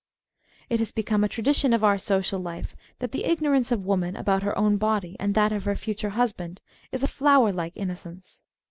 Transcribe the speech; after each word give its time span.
It 0.67 0.79
has 0.79 0.91
become 0.91 1.23
a 1.23 1.29
tradition 1.29 1.73
of 1.73 1.83
our 1.83 1.99
social 1.99 2.39
life 2.39 2.75
that 2.97 3.11
the 3.11 3.23
ignorance 3.23 3.71
of 3.71 3.85
woman 3.85 4.15
about 4.15 4.41
her 4.41 4.57
own 4.57 4.77
body 4.77 5.15
and 5.19 5.35
that 5.35 5.53
of 5.53 5.65
her 5.65 5.75
future 5.75 6.09
husband 6.17 6.59
is 6.91 7.03
a 7.03 7.07
flower 7.07 7.53
like 7.53 7.73
innocence. 7.75 8.41